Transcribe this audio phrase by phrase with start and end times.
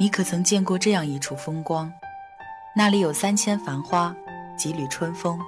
[0.00, 1.92] 你可曾见过这样一处风光？
[2.74, 4.16] 那里有三千繁花，
[4.56, 5.38] 几缕春风。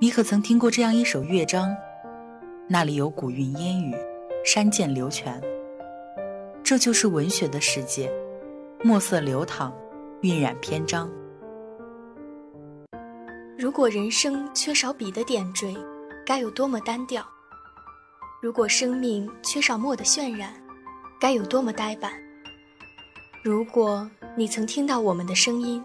[0.00, 1.72] 你可曾听过这样一首乐章？
[2.66, 3.94] 那里有古韵烟雨，
[4.44, 5.40] 山涧流泉。
[6.64, 8.10] 这就是文学的世界，
[8.82, 9.72] 墨色流淌，
[10.22, 11.08] 晕染篇章。
[13.56, 15.76] 如果人生缺少笔的点缀，
[16.26, 17.22] 该有多么单调；
[18.42, 20.52] 如果生命缺少墨的渲染，
[21.20, 22.10] 该有多么呆板。
[23.42, 25.82] 如果你曾听到我们的声音，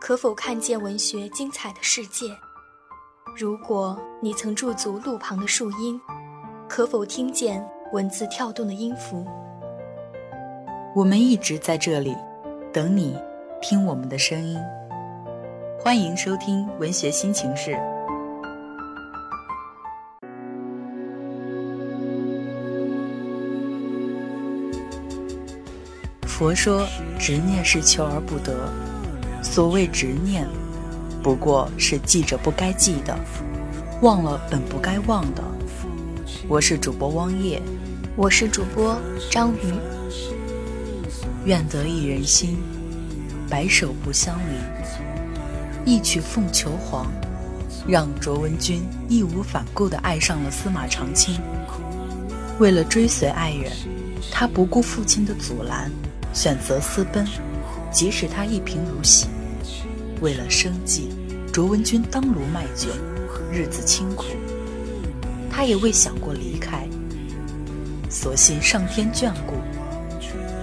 [0.00, 2.24] 可否看见文学精彩的世界？
[3.36, 6.00] 如果你曾驻足路旁的树荫，
[6.70, 7.62] 可否听见
[7.92, 9.26] 文字跳动的音符？
[10.96, 12.16] 我们一直在这里，
[12.72, 13.14] 等你
[13.60, 14.58] 听我们的声音。
[15.78, 17.72] 欢迎收听《文学心情室》。
[26.40, 26.88] 佛说，
[27.18, 28.72] 执念是求而不得。
[29.42, 30.48] 所谓执念，
[31.22, 33.14] 不过是记着不该记的，
[34.00, 35.44] 忘了本不该忘的。
[36.48, 37.60] 我是主播汪叶，
[38.16, 38.98] 我是主播
[39.30, 39.74] 张瑜。
[41.44, 42.56] 愿得一人心，
[43.50, 45.92] 白首不相离。
[45.92, 47.06] 一曲凤求凰，
[47.86, 51.38] 让卓文君义无反顾地爱上了司马长卿。
[52.58, 53.70] 为了追随爱人，
[54.32, 55.92] 他不顾父亲的阻拦。
[56.32, 57.26] 选择私奔，
[57.92, 59.26] 即使他一贫如洗，
[60.20, 61.10] 为了生计，
[61.52, 62.88] 卓文君当炉卖酒，
[63.52, 64.24] 日子清苦。
[65.50, 66.88] 他也未想过离开，
[68.08, 69.54] 所幸上天眷顾，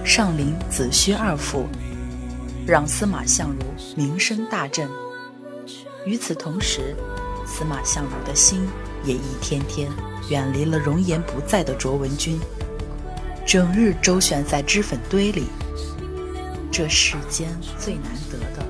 [0.04, 1.66] 上林子虚二父，
[2.66, 3.58] 让司马相如
[3.94, 4.88] 名声大振。
[6.06, 6.96] 与此同时，
[7.46, 8.66] 司马相如的心
[9.04, 9.90] 也一天天
[10.30, 12.40] 远离了容颜不在的卓文君。
[13.48, 15.46] 整日周旋在脂粉堆里，
[16.70, 18.62] 这世间最难得的，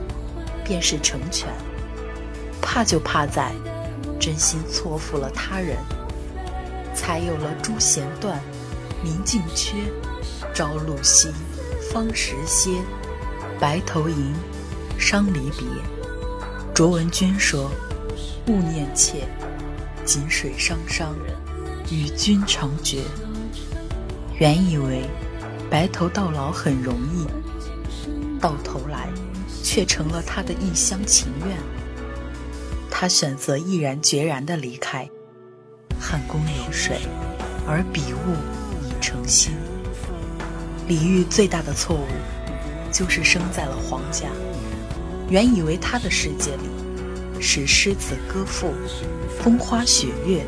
[0.65, 1.49] 便是成全。
[2.63, 3.51] 怕就怕在
[4.21, 5.77] 真心错付了他人，
[6.95, 8.41] 才有了朱弦断，
[9.03, 9.75] 明镜缺，
[10.55, 11.33] 朝露晞，
[11.93, 12.71] 芳时歇，
[13.59, 14.33] 白头吟，
[14.97, 15.67] 伤离别。
[16.73, 17.69] 卓文君说
[18.47, 19.27] ：“勿念妾，
[20.05, 21.17] 井水汤汤，
[21.91, 23.01] 与君长绝。”
[24.39, 25.03] 原以为
[25.69, 27.27] 白头到老很容易，
[28.41, 29.09] 到头来
[29.65, 31.57] 却成了他的一厢情愿。
[32.89, 35.09] 他选择毅然决然的离开。
[36.01, 37.01] 汉宫流水，
[37.67, 38.35] 而笔物
[38.87, 39.53] 已成心。
[40.87, 42.07] 李煜最大的错误，
[42.93, 44.29] 就是生在了皇家。
[45.29, 48.73] 原以为他的世界里是诗词歌赋、
[49.43, 50.47] 风花雪月，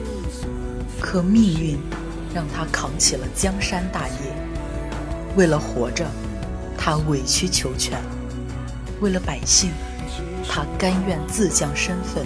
[1.01, 1.77] 可命运。
[2.35, 4.15] 让他扛起了江山大业，
[5.37, 6.07] 为了活着，
[6.79, 7.99] 他委曲求全；
[9.01, 9.71] 为了百姓，
[10.49, 12.25] 他甘愿自降身份，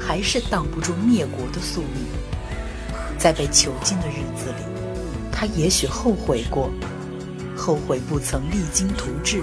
[0.00, 2.06] 还是挡不住灭国的宿命。
[3.18, 4.64] 在被囚禁的日子里，
[5.30, 6.70] 他也许后悔过，
[7.54, 9.42] 后悔不曾励精图治，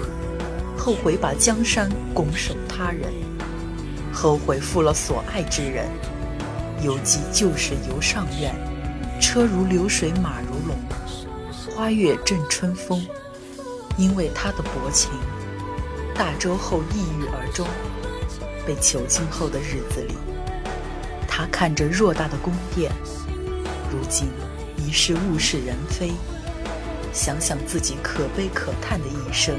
[0.76, 3.04] 后悔把江山拱手他人，
[4.12, 5.86] 后悔负了所爱之人。
[6.82, 8.67] 犹记旧时游上苑。
[9.20, 10.76] 车如流水马如龙，
[11.74, 13.06] 花月正春风。
[13.96, 15.10] 因为他的薄情，
[16.14, 17.66] 大周后抑郁而终。
[18.64, 20.14] 被囚禁后的日子里，
[21.26, 22.92] 他看着偌大的宫殿，
[23.90, 24.28] 如今
[24.76, 26.12] 已是物是人非。
[27.12, 29.58] 想想自己可悲可叹的一生，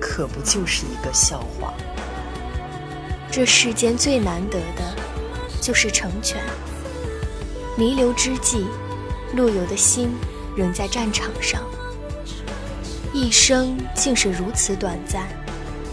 [0.00, 1.72] 可不就是一个笑话？
[3.30, 4.96] 这世间最难得的，
[5.60, 6.42] 就是成全。
[7.80, 8.66] 弥留之际，
[9.34, 10.10] 陆游的心
[10.54, 11.62] 仍在战场上。
[13.14, 15.26] 一生竟是如此短暂，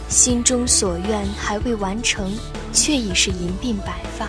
[0.09, 2.29] 心中所愿还未完成，
[2.73, 4.27] 却已是银鬓白发。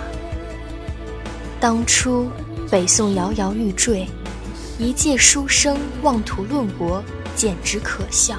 [1.59, 2.31] 当初
[2.71, 4.07] 北宋摇摇欲坠，
[4.79, 7.03] 一介书生妄图论国，
[7.35, 8.37] 简直可笑。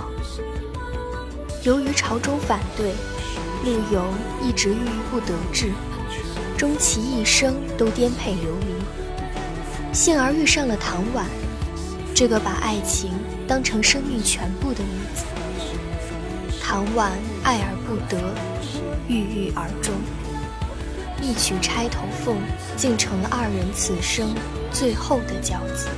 [1.63, 2.93] 由于朝中反对，
[3.65, 4.05] 陆游
[4.41, 5.73] 一直郁郁不得志，
[6.57, 8.78] 终其一生都颠沛流离。
[9.91, 11.25] 幸而遇上了唐婉，
[12.13, 13.11] 这个把爱情
[13.47, 15.25] 当成生命全部的女子。
[16.61, 17.11] 唐婉
[17.43, 18.33] 爱而不得，
[19.07, 19.93] 郁郁而终。
[21.21, 22.35] 一曲《钗头凤》
[22.77, 24.33] 竟成了二人此生
[24.71, 25.89] 最后的交集。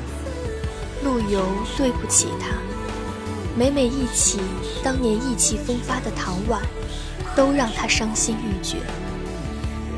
[1.03, 1.45] 陆游
[1.77, 2.55] 对不起她，
[3.55, 4.39] 每每忆起
[4.81, 6.61] 当年意气风发的唐婉，
[7.35, 8.77] 都让他伤心欲绝。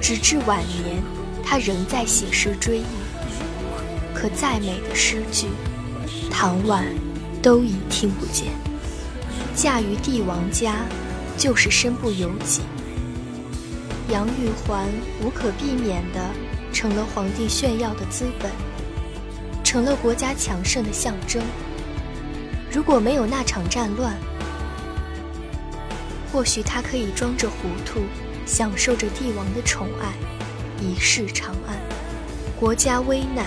[0.01, 1.01] 直至晚年，
[1.45, 3.02] 他仍在写诗追忆。
[4.23, 5.47] 可再美的诗句，
[6.31, 6.85] 唐婉
[7.41, 8.53] 都已听不见。
[9.53, 10.77] 嫁于帝王家，
[11.37, 12.61] 就是身不由己。
[14.07, 14.87] 杨玉环
[15.21, 16.25] 无可避免的
[16.71, 18.49] 成了皇帝炫耀的资本，
[19.61, 21.43] 成了国家强盛的象征。
[22.71, 24.15] 如果没有那场战乱，
[26.31, 27.55] 或许他可以装着糊
[27.85, 27.99] 涂，
[28.45, 30.13] 享受着帝王的宠爱，
[30.81, 31.77] 一世长安。
[32.57, 33.45] 国家危难，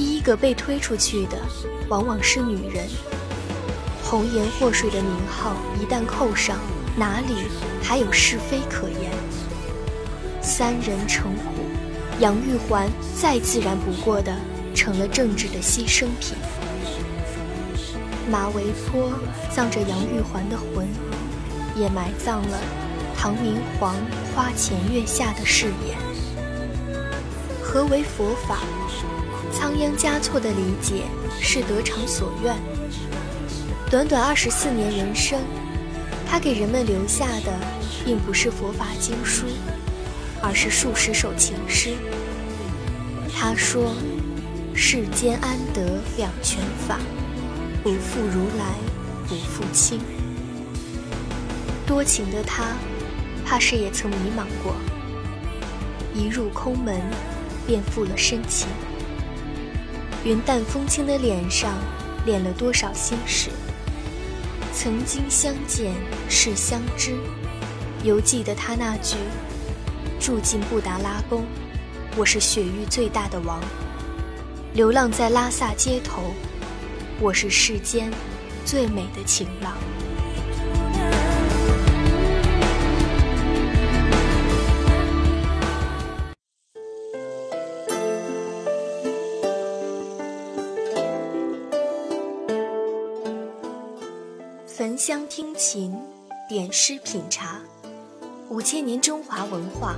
[0.00, 1.36] 第一个被推出去的
[1.90, 2.88] 往往是女人。
[4.02, 6.56] 红颜祸水的名号一旦扣上，
[6.96, 7.34] 哪里
[7.82, 9.12] 还有是非可言？
[10.40, 11.66] 三人成虎，
[12.18, 14.34] 杨玉环再自然不过的
[14.74, 16.34] 成了政治的牺牲品。
[18.30, 19.12] 马嵬坡
[19.54, 20.88] 葬着杨玉环的魂，
[21.76, 22.58] 也埋葬了
[23.14, 23.94] 唐明皇
[24.34, 25.98] 花前月下的誓言。
[27.62, 28.60] 何为佛法？
[29.60, 31.02] 仓央嘉措的理解
[31.38, 32.56] 是得偿所愿。
[33.90, 35.38] 短短二十四年人生，
[36.26, 37.52] 他给人们留下的
[38.02, 39.44] 并不是佛法经书。
[40.42, 41.90] 而是数十首情诗。
[43.30, 43.92] 他说
[44.74, 46.98] ：“世间安得两全法？
[47.82, 48.72] 不负如来
[49.28, 50.00] 不负卿。”
[51.86, 52.68] 多情的他，
[53.44, 54.74] 怕是也曾迷茫过。
[56.14, 56.98] 一入空门，
[57.66, 58.66] 便负了深情。
[60.22, 61.72] 云淡风轻的脸上，
[62.26, 63.48] 敛了多少心事？
[64.70, 65.94] 曾经相见
[66.28, 67.16] 是相知，
[68.04, 69.16] 犹记得他那句。
[70.20, 71.46] 住进布达拉宫，
[72.18, 73.58] 我是雪域最大的王；
[74.74, 76.34] 流浪在拉萨街头，
[77.18, 78.12] 我是世间
[78.66, 79.72] 最美的情郎。
[94.80, 95.94] 焚香听琴，
[96.48, 97.60] 点诗品茶。
[98.48, 99.94] 五千年中华文化，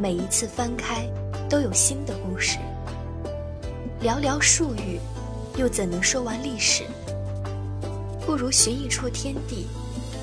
[0.00, 1.08] 每一次翻开
[1.48, 2.58] 都有新的故事。
[4.02, 4.98] 寥寥数语，
[5.56, 6.82] 又怎能说完历史？
[8.26, 9.68] 不如寻一处天地，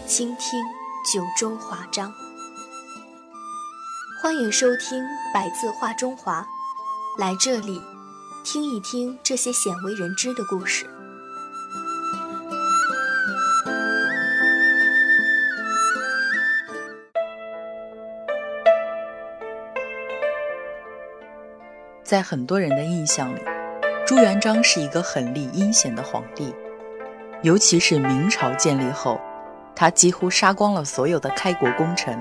[0.05, 0.61] 倾听
[1.09, 2.13] 九州华章。
[4.21, 5.01] 欢迎收听
[5.33, 6.41] 《百字画中华》，
[7.21, 7.81] 来这里
[8.43, 10.85] 听一听这些鲜为人知的故事。
[22.07, 23.41] 在很多人的印象里，
[24.05, 26.55] 朱元璋是一个狠戾阴险的皇帝，
[27.41, 29.19] 尤其是明朝建立后，
[29.75, 32.17] 他几乎杀光了所有的开国功臣，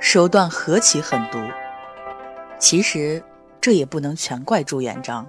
[0.00, 1.38] 手段何其狠毒。
[2.58, 3.22] 其实
[3.60, 5.24] 这也不能全怪朱元璋，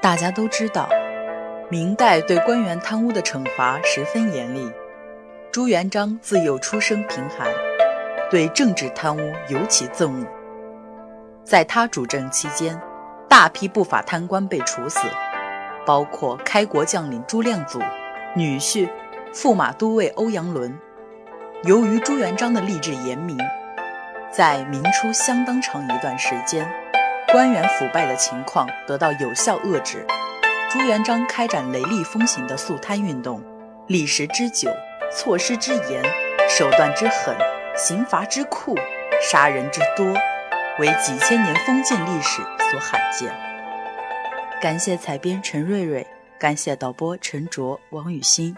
[0.00, 0.88] 大家都知道，
[1.68, 4.70] 明代对官员贪污的惩罚十分严厉，
[5.50, 7.48] 朱元璋自幼出身贫寒，
[8.30, 10.35] 对政治贪污尤其憎恶。
[11.46, 12.76] 在他主政期间，
[13.28, 15.06] 大批不法贪官被处死，
[15.86, 17.80] 包括开国将领朱亮祖、
[18.34, 18.90] 女婿
[19.32, 20.76] 驸马都尉欧阳伦。
[21.62, 23.38] 由于朱元璋的吏治严明，
[24.32, 26.68] 在明初相当长一段时间，
[27.30, 30.04] 官员腐败的情况得到有效遏制。
[30.68, 33.40] 朱元璋开展雷厉风行的肃贪运动，
[33.86, 34.68] 历时之久，
[35.12, 36.02] 措施之严，
[36.48, 37.36] 手段之狠，
[37.76, 38.74] 刑罚之酷，
[39.22, 40.12] 杀人之多。
[40.78, 43.30] 为几千年封建历史所罕见。
[44.60, 46.06] 感谢采编陈瑞瑞，
[46.38, 48.54] 感谢导播陈卓、王雨欣。